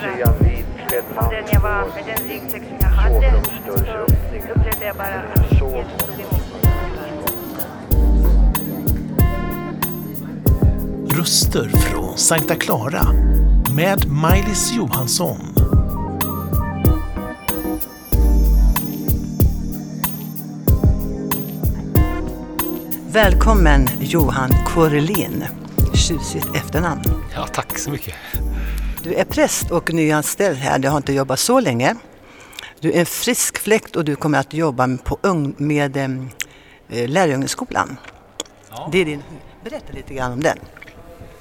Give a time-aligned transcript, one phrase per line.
[0.00, 5.06] fundera om den jag var, med den ryggsäck som jag hade, så upplevde jag bara
[5.06, 6.70] att Jesus tog emot mig.
[11.18, 13.06] Röster från Sankta Clara
[13.74, 15.38] med Maj-Lis Johansson.
[23.12, 25.44] Välkommen Johan Korelin.
[25.94, 27.02] Tjusigt efternamn.
[27.34, 28.14] Ja, tack så mycket.
[29.02, 30.78] Du är präst och nyanställd här.
[30.78, 31.94] Du har inte jobbat så länge.
[32.80, 37.96] Du är en frisk fläkt och du kommer att jobba på ung, med eh, Lärjungeskolan.
[38.70, 38.88] Ja.
[38.92, 39.22] Det är din,
[39.64, 40.58] berätta lite grann om den.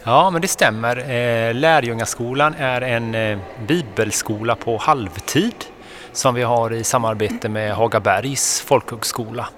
[0.04, 0.98] Ja, men det stämmer.
[0.98, 5.66] Eh, Lärjungaskolan är en eh, bibelskola på halvtid
[6.12, 9.50] som vi har i samarbete med Hagabergs folkhögskola.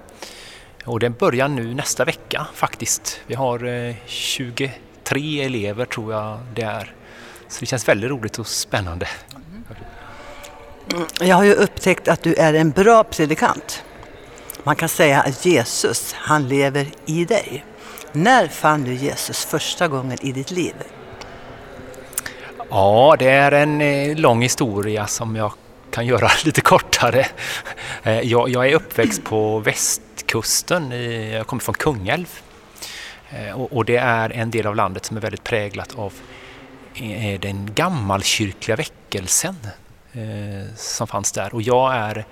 [0.84, 3.20] Och den börjar nu nästa vecka faktiskt.
[3.26, 6.94] Vi har eh, 23 elever tror jag det är.
[7.52, 9.08] Så det känns väldigt roligt och spännande.
[11.20, 13.84] Jag har ju upptäckt att du är en bra predikant.
[14.62, 17.64] Man kan säga att Jesus, han lever i dig.
[18.12, 20.74] När fann du Jesus första gången i ditt liv?
[22.70, 25.52] Ja, det är en eh, lång historia som jag
[25.90, 27.26] kan göra lite kortare.
[28.02, 30.90] Eh, jag, jag är uppväxt på västkusten,
[31.30, 32.40] jag kommer från Kungälv.
[33.30, 36.12] Eh, och, och det är en del av landet som är väldigt präglat av
[36.94, 39.56] Eh, den gammalkyrkliga väckelsen
[40.12, 41.54] eh, som fanns där.
[41.54, 42.24] Och jag är,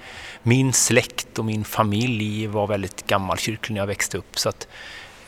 [0.42, 4.38] min släkt och min familj var väldigt gammalkyrklig när jag växte upp.
[4.38, 4.68] Så att,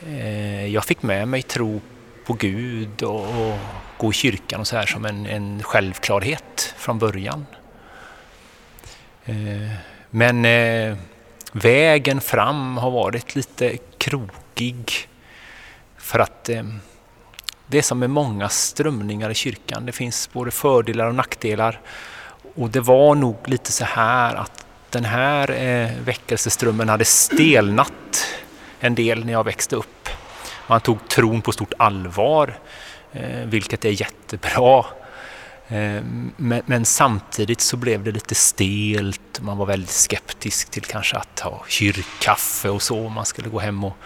[0.06, 1.80] eh, jag fick med mig tro
[2.26, 3.58] på Gud och, och
[3.98, 7.46] gå i kyrkan och så här som en, en självklarhet från början.
[9.24, 9.70] Eh,
[10.10, 10.96] men eh,
[11.52, 14.92] vägen fram har varit lite krokig
[15.96, 16.62] för att eh,
[17.66, 19.86] det är som med många strömningar i kyrkan.
[19.86, 21.80] Det finns både fördelar och nackdelar.
[22.54, 28.26] Och det var nog lite så här att den här eh, väckelseströmmen hade stelnat
[28.80, 30.08] en del när jag växte upp.
[30.66, 32.58] Man tog tron på stort allvar,
[33.12, 34.84] eh, vilket är jättebra.
[35.68, 36.02] Eh,
[36.36, 39.40] men, men, samtidigt så blev det lite stelt.
[39.40, 43.08] Man var väldigt skeptisk till kanske att ha kyrkkaffe och så.
[43.08, 43.96] Man skulle gå hem och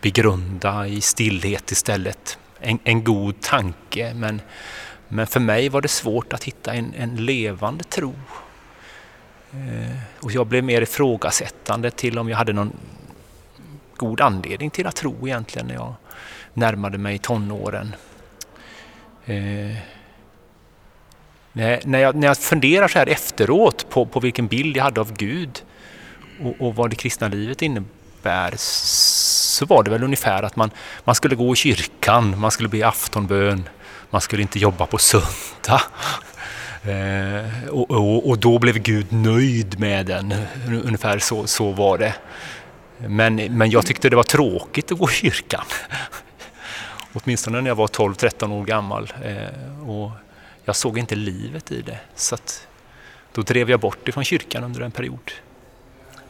[0.00, 2.35] begrunda i stillhet istället.
[2.68, 4.40] En, en god tanke men,
[5.08, 8.14] men för mig var det svårt att hitta en, en levande tro.
[9.52, 12.72] Eh, och jag blev mer ifrågasättande till om jag hade någon
[13.96, 15.94] god anledning till att tro egentligen när jag
[16.54, 17.94] närmade mig tonåren.
[19.24, 19.76] Eh,
[21.52, 25.12] när, jag, när jag funderar så här efteråt på, på vilken bild jag hade av
[25.12, 25.62] Gud
[26.42, 28.54] och, och vad det kristna livet innebär
[29.56, 30.70] så var det väl ungefär att man,
[31.04, 33.68] man skulle gå i kyrkan, man skulle be aftonbön,
[34.10, 35.82] man skulle inte jobba på söndag.
[36.86, 40.34] Eh, och, och, och, då blev Gud nöjd med den,
[40.84, 42.14] ungefär så, så var det.
[42.98, 45.64] Men, men jag tyckte det var tråkigt att gå i kyrkan.
[47.12, 49.12] Åtminstone när jag var 12-13 år gammal.
[49.24, 50.10] Eh, och
[50.64, 51.98] jag såg inte livet i det.
[52.14, 52.66] Så att
[53.32, 55.30] då drev jag bort ifrån kyrkan under en period.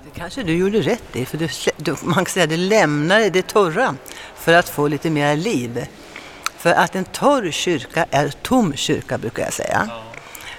[0.06, 3.30] Det kanske du gjorde rätt i, för du, du, man kan säga att du lämnade
[3.30, 3.96] det torra
[4.34, 5.86] för att få lite mer liv.
[6.58, 9.90] För att en torr kyrka är tom kyrka brukar jag säga.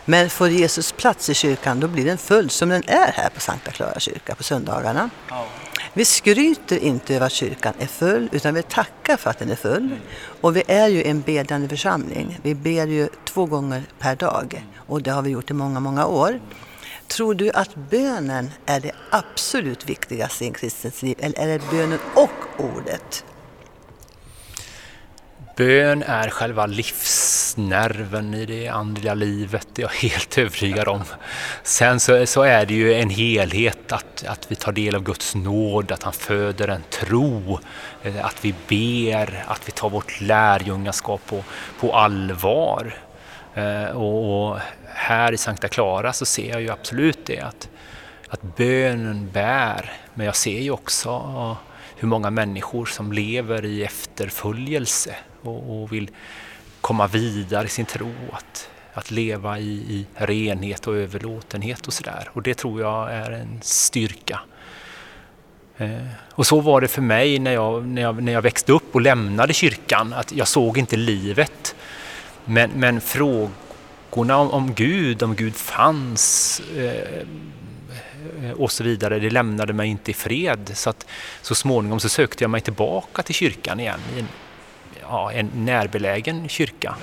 [0.05, 3.39] Men får Jesus plats i kyrkan då blir den full som den är här på
[3.39, 5.09] Sankta Clara kyrka på söndagarna.
[5.93, 9.55] Vi skryter inte över att kyrkan är full utan vi tackar för att den är
[9.55, 9.85] full.
[9.85, 9.99] Mm.
[10.41, 12.39] Och vi är ju en bedjande församling.
[12.43, 16.05] Vi ber ju två gånger per dag och det har vi gjort i många, många
[16.05, 16.39] år.
[17.07, 21.61] Tror du att bönen är det absolut viktigaste i en kristens liv eller är det
[21.71, 23.25] bönen och ordet?
[25.57, 31.03] Bön är själva livsnerven i det andliga livet, det är jag helt övertygad om.
[31.63, 35.35] Sen så, så, är det ju en helhet att, att vi tar del av Guds
[35.35, 37.59] nåd, att han föder en tro,
[38.03, 41.43] eh, att vi ber, att vi tar vårt lärjungaskap på,
[41.79, 42.93] på allvar.
[43.57, 47.69] Eh, och, och här i Sankta Clara så ser jag ju absolut det att,
[48.29, 51.57] att bönen bär, men jag ser ju också ah,
[51.95, 56.09] hur många människor som lever i efterföljelse och, och vill
[56.81, 62.29] komma vidare i sin tro, att, att leva i, i renhet och överlåtenhet och sådär.
[62.33, 64.39] Och det tror jag är en styrka.
[65.77, 68.95] Eh, och så var det för mig när jag, när, jag, när jag växte upp
[68.95, 71.75] och lämnade kyrkan, att jag såg inte livet.
[72.49, 77.25] Men, men frågorna om, om Gud, om Gud fanns eh,
[78.55, 80.71] och så vidare, det lämnade mig inte i fred.
[80.73, 81.05] Så att
[81.41, 84.27] så småningom så sökte jag mig tillbaka till kyrkan igen i en,
[85.01, 86.95] ja, en närbelägen kyrka.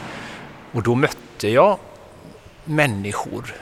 [0.72, 1.78] Och då mötte jag
[2.64, 3.54] människor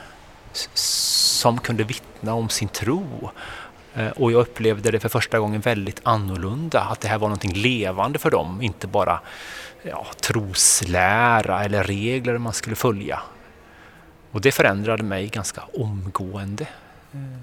[0.75, 3.31] som kunde vittna om sin tro.
[3.95, 7.55] Eh, och jag upplevde det för första gången väldigt annorlunda, att det här var någonting
[7.55, 9.21] levande för dem, inte bara
[9.83, 13.21] ja, troslära eller regler man skulle följa.
[14.33, 16.67] Och det förändrade mig ganska omgående.
[17.13, 17.39] Mm.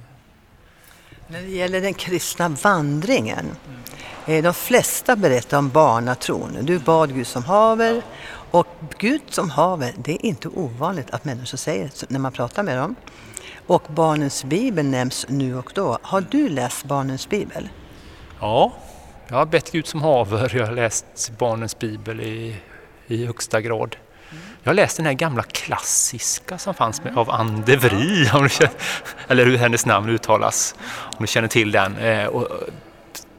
[1.27, 3.45] När det gäller den kristna vandringen,
[4.27, 4.43] mm.
[4.43, 6.57] de flesta berättar om barnatron.
[6.61, 8.01] Du bad Gud som haver
[8.51, 12.77] och Gud som haver, det är inte ovanligt att människor säger när man pratar med
[12.77, 12.95] dem.
[13.67, 15.97] Och Barnens bibel nämns nu och då.
[16.01, 17.69] Har du läst Barnens bibel?
[18.39, 18.73] Ja,
[19.29, 20.51] jag har bett Gud som haver.
[20.55, 22.55] Jag har läst Barnens bibel i,
[23.07, 23.95] i högsta grad.
[24.63, 28.61] Jag har läst den här gamla klassiska som fanns med, av Anne de Vries,
[29.27, 31.97] eller hur hennes namn uttalas, om du känner till den.
[31.97, 32.47] Eh, och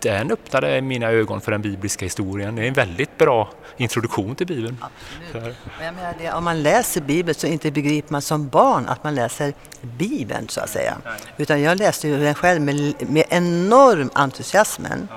[0.00, 2.56] den öppnade mina ögon för den bibliska historien.
[2.56, 4.84] Det är en väldigt bra introduktion till Bibeln.
[5.32, 5.56] Absolut.
[5.82, 9.14] jag menar det, om man läser Bibeln så inte begriper man som barn att man
[9.14, 10.96] läser Bibeln så att säga.
[11.37, 15.08] Utan jag läste ju den själv med, med enorm entusiasmen.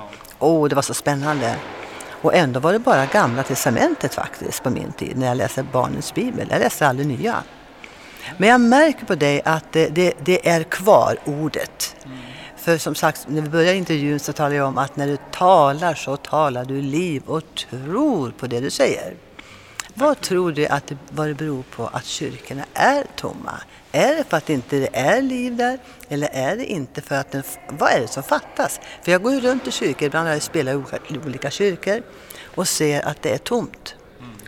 [0.44, 1.56] Åh, oh, det var så spännande.
[2.22, 6.14] Och ändå var det bara Gamla Testamentet faktiskt på min tid när jag läste barnens
[6.14, 6.48] bibel.
[6.52, 7.44] Jag läste aldrig nya.
[8.38, 11.96] Men jag märker på dig att det, det, det är kvar, ordet.
[12.06, 12.18] Mm.
[12.58, 15.94] För som sagt, när vi börjar intervjun så talar jag om att när du talar
[15.94, 19.14] så talar du liv och tror på det du säger.
[19.96, 23.62] Vad tror du att det, vad det beror på att kyrkorna är tomma?
[23.92, 25.80] Är det för att det inte är liv där?
[26.10, 28.80] Eller är det inte för att den, vad är det som fattas?
[29.04, 32.02] För jag går ju runt i kyrkor, ibland har jag spelat i olika, olika kyrkor
[32.56, 33.96] och ser att det är tomt.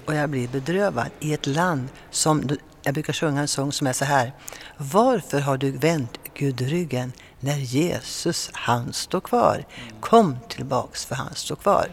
[0.05, 2.49] Och jag blir bedrövad i ett land som,
[2.81, 4.33] jag brukar sjunga en sång som är så här.
[4.77, 9.65] Varför har du vänt Gud ryggen när Jesus, han står kvar?
[9.99, 11.87] Kom tillbaks för han står kvar.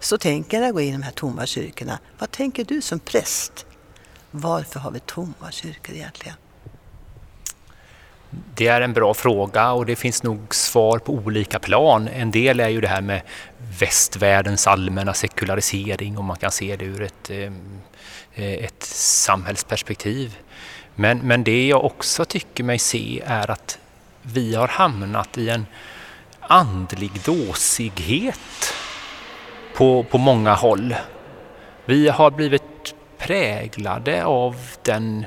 [0.00, 1.98] Så tänker jag när jag går in i de här tomma kyrkorna.
[2.18, 3.66] Vad tänker du som präst?
[4.30, 6.36] Varför har vi tomma kyrkor egentligen?
[8.54, 12.08] Det är en bra fråga och det finns nog svar på olika plan.
[12.08, 13.22] En del är ju det här med
[13.80, 17.52] västvärldens allmänna sekularisering om man kan se det ur ett, eh,
[18.34, 20.38] ett samhällsperspektiv.
[20.94, 23.78] Men, men det jag också tycker mig se är att
[24.22, 25.66] vi har hamnat i en
[26.40, 28.74] andlig dåsighet
[29.80, 30.94] på, på många håll.
[31.84, 35.26] Vi har blivit präglade av den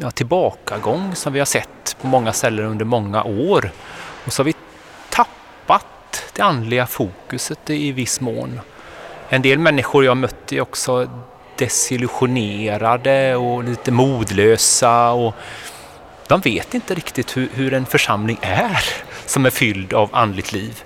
[0.00, 3.70] ja, tillbakagång som vi har sett på många ställen under många år.
[4.26, 4.54] Och så har vi
[5.10, 8.60] tappat det andliga fokuset i viss mån.
[9.28, 11.08] En del människor jag mött är också
[11.56, 15.34] desillusionerade och lite modlösa och
[16.26, 18.84] de vet inte riktigt hur, hur en församling är
[19.26, 20.84] som är fylld av andligt liv.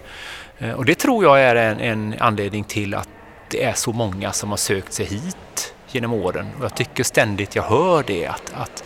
[0.59, 3.09] Eh, och det tror jag är en, en anledning till att
[3.51, 6.47] det är så många som har sökt sig hit genom åren.
[6.59, 8.85] Och jag tycker ständigt jag hör det, att, att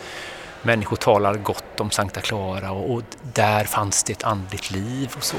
[0.61, 3.03] människor talar gott om Sankta Clara och, och,
[3.33, 5.37] där fanns det ett andligt liv och så.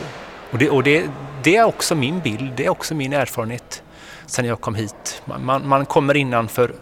[0.50, 1.10] Och, det, och det,
[1.42, 3.82] det, är också min bild, det är också min erfarenhet
[4.26, 5.22] sen jag kom hit.
[5.24, 6.74] Man, man, man kommer innanför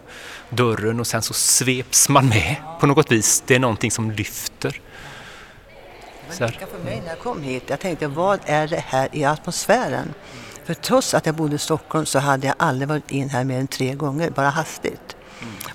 [0.49, 3.43] dörren och sen så sveps man med på något vis.
[3.47, 4.81] Det är någonting som lyfter.
[6.29, 7.63] Det var lika för mig när jag kom hit.
[7.67, 10.13] Jag tänkte, vad är det här i atmosfären?
[10.63, 13.59] För trots att jag bodde i Stockholm så hade jag aldrig varit in här mer
[13.59, 15.15] än tre gånger, bara hastigt.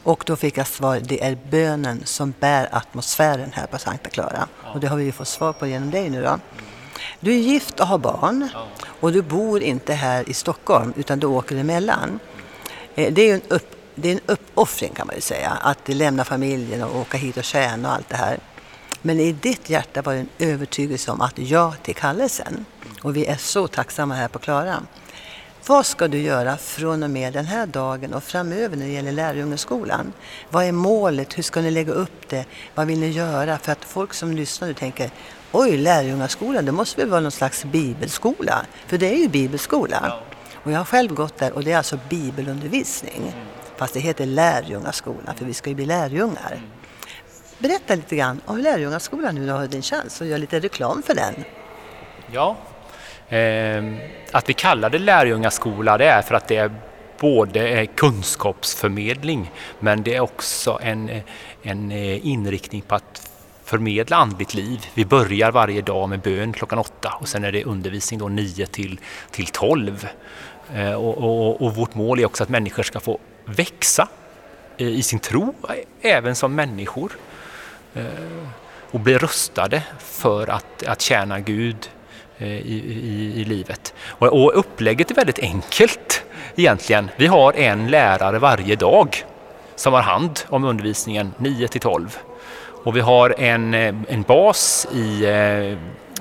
[0.03, 4.49] Och då fick jag svar, det är bönen som bär atmosfären här på Sankta Clara.
[4.75, 6.39] Och det har vi ju fått svar på genom dig nu då.
[7.21, 8.49] Du är gift och har barn
[9.01, 12.19] och du bor inte här i Stockholm utan du åker emellan.
[12.95, 15.89] Eh, det är ju en, upp, det är en uppoffring kan man ju säga, att
[15.89, 18.39] lämna familjen och åka hit och tjäna och allt det här.
[19.03, 22.65] Men i ditt hjärta var det en övertygelse om att ja till kallelsen.
[23.03, 24.83] Och vi är så tacksamma här på Klara.
[25.67, 29.13] Vad ska du göra från och med den här dagen och framöver när det gäller
[29.13, 30.13] lärjungeskolan?
[30.51, 31.39] Vad är målet?
[31.39, 32.45] Hur ska ni lägga upp det?
[32.75, 33.59] Vad vill ni göra?
[33.59, 35.11] För att folk som lyssnar nu tänker
[35.53, 38.67] Oj, lärjungaskolan, det måste väl vara någon slags bibelskola?
[38.87, 40.21] För det är ju bibelskola.
[40.55, 43.35] Och jag har själv gått där och det är alltså bibelundervisning.
[43.77, 46.63] Fast det heter lärjungaskolan för vi ska ju bli lärjungar.
[47.59, 51.15] Berätta lite grann om lärjungaskolan nu, du har din chans att göra lite reklam för
[51.15, 51.35] den.
[52.33, 52.57] Ja,
[53.29, 53.85] eh,
[54.33, 56.71] att vi kallar det lärjungaskola det är för att det är
[57.21, 59.51] både kunskapsförmedling
[59.81, 61.11] men det är också en,
[61.63, 63.31] en eh, inriktning på att
[63.65, 64.87] förmedla andligt liv.
[64.95, 68.67] Vi börjar varje dag med bön klockan åtta och sen är det undervisning då 9
[68.67, 69.01] till,
[69.31, 70.09] till 12.
[70.75, 74.09] Eh, och, och, och, vårt mål är också att människor ska få växa
[74.77, 75.55] eh, i sin tro,
[76.01, 77.13] även som människor.
[77.95, 78.03] Eh,
[78.91, 81.91] och bli rustade för att, att tjäna Gud
[82.39, 83.95] eh, i, i, i livet.
[84.01, 86.25] Och, och upplägget är väldigt enkelt
[86.57, 87.11] egentligen.
[87.17, 89.25] Vi har en lärare varje dag
[89.77, 92.19] som har hand om undervisningen 9 till 12.
[92.85, 95.27] Och vi har en, eh, en bas i,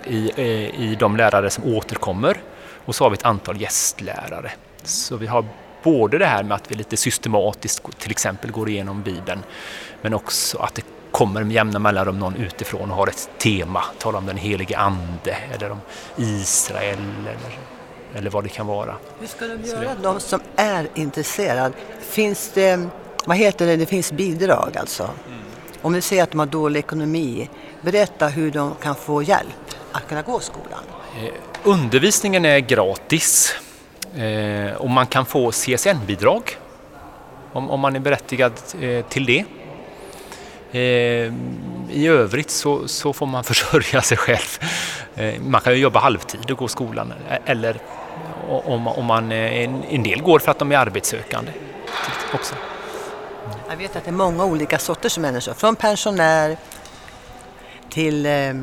[0.06, 0.32] i,
[0.78, 2.38] i de lärare som återkommer
[2.86, 4.52] och så har vi ett antal gästlärare.
[4.84, 5.46] Så vi har
[5.84, 9.44] både det här med att vi lite systematiskt till exempel går igenom Bibeln
[10.02, 14.20] men också att det kommer med jämna mellanrum någon utifrån och har ett tema, talar
[14.20, 15.82] om den helige Ande eller om
[16.18, 17.58] Israel eller,
[18.20, 18.96] eller vad det kan vara.
[19.20, 21.76] Hur ska de göra, de som är intresserade?
[22.02, 22.88] Finns det,
[23.26, 25.04] vad heter det, det finns bidrag alltså?
[25.04, 25.40] Mm.
[25.82, 27.50] Om ni säger att de har dålig ekonomi,
[27.82, 30.80] berätta hur de kan få hjälp att kunna gå skolan.
[31.18, 31.34] Eh,
[31.64, 33.54] undervisningen är gratis
[34.16, 36.58] eh, och man kan få CSN-bidrag
[37.54, 39.46] om, om man är berättigad eh, till det.
[40.72, 40.80] Eh,
[41.90, 44.60] I övrigt så, så, får man försörja sig själv.
[45.16, 47.14] Eh, man kan ju jobba halvtid och gå skolan
[47.46, 47.78] eller
[48.48, 51.52] om, om man, en, en del går för att de är arbetssökande
[52.34, 52.56] också.
[53.70, 56.58] Jag vet att det är många olika sorters människor, från pensionär
[57.90, 58.54] till eh,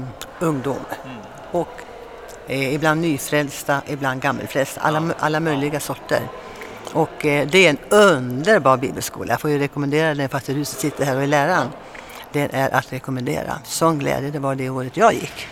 [0.40, 0.76] ungdom.
[1.04, 1.16] Mm.
[1.50, 1.68] Och
[2.46, 6.20] eh, ibland nyfrälsta, ibland gammelfrälsta, alla, alla möjliga sorter.
[6.92, 9.32] Och eh, det är en underbar bibelskola.
[9.32, 11.68] Jag får ju rekommendera den fast huset sitter här och är läraren.
[12.34, 13.58] Den är att rekommendera.
[13.64, 15.46] Sån glädje det var det året jag gick.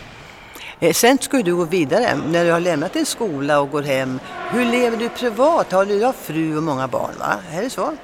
[0.80, 4.20] Eh, sen ska du gå vidare när du har lämnat din skola och går hem.
[4.50, 5.72] Hur lever du privat?
[5.72, 7.14] Har du har fru och många barn?
[7.18, 7.34] Va?
[7.52, 7.96] Är det så?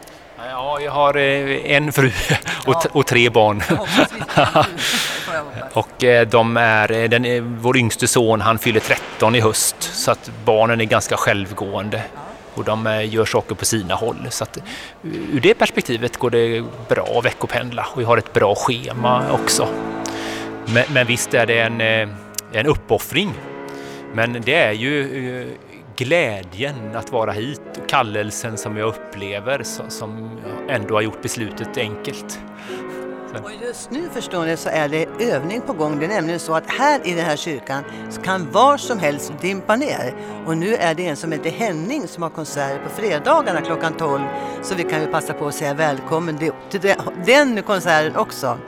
[0.51, 2.13] Ja, jag har eh, en fru
[2.67, 3.63] och, och tre barn.
[5.73, 10.31] och eh, de är, den, vår yngste son han fyller 13 i höst så att
[10.45, 12.03] barnen är ganska självgående
[12.59, 14.27] och de eh, gör saker på sina håll.
[14.31, 14.63] Så att, eh,
[15.33, 19.69] ur det perspektivet går det bra att veckopendla och vi har ett bra schema också.
[20.67, 22.09] Men, men visst är det en, eh,
[22.53, 23.33] en uppoffring.
[24.15, 25.57] Men det är ju
[25.97, 30.31] glädjen att vara hit och kallelsen som jag upplever som
[30.69, 32.41] ändå har gjort beslutet enkelt.
[33.45, 35.99] Och just nu förstår ni så är det övning på gång.
[35.99, 39.33] Det är nämligen så att här i den här kyrkan så kan var som helst
[39.41, 40.15] dimpa ner.
[40.47, 44.21] Och nu är det en som heter Henning som har konserter på fredagarna klockan 12.
[44.63, 46.39] Så vi kan ju passa på att säga välkommen
[46.71, 46.95] till
[47.27, 48.59] den konserten också.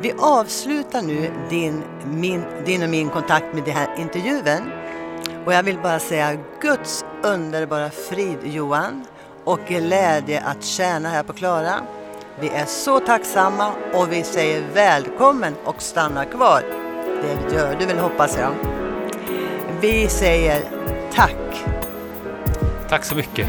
[0.00, 4.70] Vi avslutar nu din, min, din och min kontakt med den här intervjun
[5.46, 9.06] och jag vill bara säga Guds underbara frid Johan
[9.44, 11.80] och glädje att tjäna här på Klara.
[12.40, 16.62] Vi är så tacksamma och vi säger välkommen och stanna kvar.
[17.22, 18.52] Det gör du väl hoppas jag.
[19.80, 20.62] Vi säger
[21.12, 21.64] tack.
[22.88, 23.48] Tack så mycket.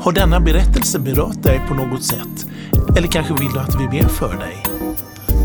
[0.00, 2.46] Har denna berättelse berört dig på något sätt?
[2.96, 4.64] Eller kanske vill du att vi ber för dig?